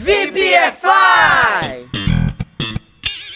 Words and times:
VPFI! 0.00 1.86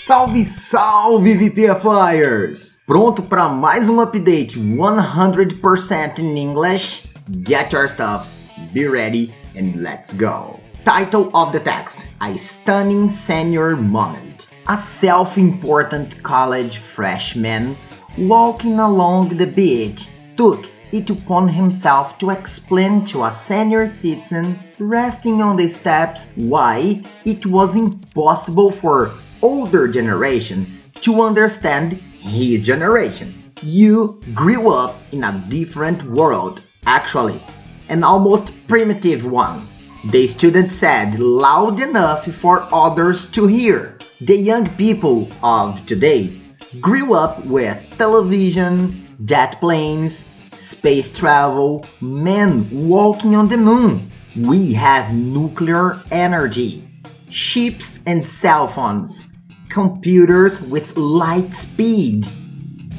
Salve, 0.00 0.44
salve 0.46 1.36
VPFIers! 1.36 2.78
Pronto 2.86 3.20
para 3.22 3.50
mais 3.50 3.90
um 3.90 3.96
update 3.96 4.56
100% 4.56 6.18
in 6.18 6.38
English? 6.38 7.08
Get 7.42 7.74
your 7.74 7.88
stuffs, 7.88 8.38
be 8.72 8.86
ready, 8.86 9.34
and 9.54 9.82
let's 9.82 10.14
go. 10.14 10.58
Title 10.82 11.30
of 11.34 11.52
the 11.52 11.60
text 11.60 11.98
A 12.22 12.38
Stunning 12.38 13.10
Senior 13.10 13.76
Moment. 13.76 14.48
A 14.68 14.78
self 14.78 15.36
important 15.36 16.22
college 16.22 16.78
freshman 16.78 17.76
walking 18.16 18.78
along 18.78 19.36
the 19.36 19.46
beach 19.46 20.08
took 20.38 20.64
it 20.92 21.10
upon 21.10 21.48
himself 21.48 22.18
to 22.18 22.30
explain 22.30 23.04
to 23.04 23.24
a 23.24 23.32
senior 23.32 23.86
citizen 23.86 24.58
resting 24.78 25.42
on 25.42 25.56
the 25.56 25.68
steps 25.68 26.28
why 26.36 27.02
it 27.24 27.44
was 27.46 27.76
impossible 27.76 28.70
for 28.70 29.10
older 29.42 29.88
generation 29.88 30.80
to 31.00 31.20
understand 31.22 31.94
his 32.20 32.60
generation. 32.62 33.52
You 33.62 34.20
grew 34.34 34.70
up 34.70 34.96
in 35.12 35.24
a 35.24 35.44
different 35.48 36.02
world, 36.04 36.62
actually, 36.86 37.42
an 37.88 38.04
almost 38.04 38.52
primitive 38.68 39.24
one. 39.24 39.62
The 40.06 40.26
student 40.26 40.70
said 40.70 41.18
loud 41.18 41.80
enough 41.80 42.26
for 42.26 42.68
others 42.72 43.28
to 43.28 43.46
hear. 43.46 43.98
The 44.20 44.36
young 44.36 44.68
people 44.76 45.28
of 45.42 45.84
today 45.86 46.32
grew 46.80 47.14
up 47.14 47.44
with 47.44 47.82
television, 47.96 49.06
jet 49.24 49.60
planes, 49.60 50.26
space 50.58 51.10
travel, 51.10 51.84
men 52.00 52.68
walking 52.88 53.34
on 53.34 53.48
the 53.48 53.56
moon. 53.56 54.10
We 54.36 54.72
have 54.74 55.14
nuclear 55.14 56.02
energy, 56.10 56.88
ships 57.30 57.94
and 58.06 58.26
cell 58.26 58.68
phones, 58.68 59.26
computers 59.68 60.60
with 60.60 60.96
light 60.96 61.54
speed, 61.54 62.26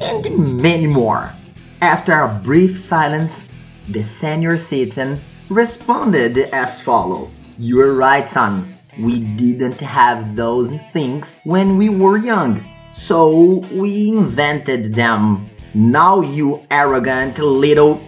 and 0.00 0.60
many 0.62 0.86
more. 0.86 1.32
After 1.80 2.20
a 2.20 2.40
brief 2.42 2.78
silence, 2.78 3.46
the 3.88 4.02
senior 4.02 4.56
citizen 4.56 5.18
responded 5.48 6.38
as 6.52 6.80
follows 6.80 7.30
You're 7.58 7.94
right, 7.94 8.28
son. 8.28 8.74
We 8.98 9.20
didn't 9.20 9.80
have 9.80 10.34
those 10.34 10.72
things 10.92 11.36
when 11.44 11.76
we 11.78 11.88
were 11.88 12.16
young, 12.16 12.64
so 12.92 13.62
we 13.72 14.08
invented 14.08 14.94
them. 14.94 15.48
Now, 15.74 16.22
you 16.22 16.60
arrogant 16.70 17.38
little. 17.38 18.00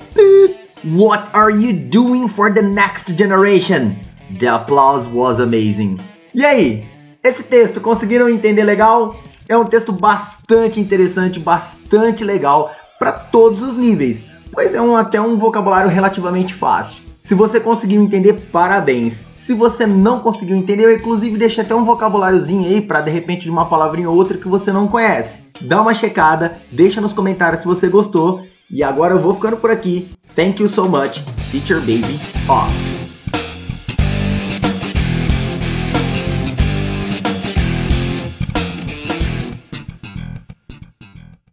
What 0.82 1.28
are 1.34 1.50
you 1.50 1.72
doing 1.72 2.26
for 2.26 2.50
the 2.52 2.62
next 2.62 3.14
generation? 3.16 3.96
The 4.38 4.46
applause 4.48 5.06
was 5.06 5.38
amazing. 5.40 5.98
E 6.34 6.44
aí? 6.44 6.86
Esse 7.22 7.42
texto 7.42 7.80
conseguiram 7.80 8.30
entender 8.30 8.64
legal? 8.64 9.14
É 9.46 9.56
um 9.56 9.64
texto 9.64 9.92
bastante 9.92 10.80
interessante, 10.80 11.38
bastante 11.38 12.24
legal 12.24 12.74
para 12.98 13.12
todos 13.12 13.60
os 13.60 13.74
níveis, 13.74 14.22
pois 14.52 14.74
é 14.74 14.80
um, 14.80 14.96
até 14.96 15.20
um 15.20 15.36
vocabulário 15.36 15.90
relativamente 15.90 16.54
fácil. 16.54 17.02
Se 17.22 17.34
você 17.34 17.60
conseguiu 17.60 18.00
entender, 18.00 18.34
parabéns. 18.50 19.24
Se 19.50 19.54
você 19.54 19.84
não 19.84 20.20
conseguiu 20.20 20.56
entender, 20.56 20.84
eu 20.84 20.94
inclusive 20.94 21.36
deixei 21.36 21.64
até 21.64 21.74
um 21.74 21.84
vocabuláriozinho 21.84 22.68
aí 22.68 22.80
para 22.80 23.00
de 23.00 23.10
repente 23.10 23.42
de 23.42 23.50
uma 23.50 23.66
palavrinha 23.66 24.08
ou 24.08 24.14
outra 24.14 24.38
que 24.38 24.46
você 24.46 24.72
não 24.72 24.86
conhece. 24.86 25.40
Dá 25.60 25.82
uma 25.82 25.92
checada, 25.92 26.56
deixa 26.70 27.00
nos 27.00 27.12
comentários 27.12 27.62
se 27.62 27.66
você 27.66 27.88
gostou. 27.88 28.46
E 28.70 28.80
agora 28.84 29.14
eu 29.14 29.18
vou 29.18 29.34
ficando 29.34 29.56
por 29.56 29.72
aqui. 29.72 30.08
Thank 30.36 30.62
you 30.62 30.68
so 30.68 30.88
much. 30.88 31.24
Teacher 31.50 31.80
Baby 31.80 32.20
off. 32.48 32.89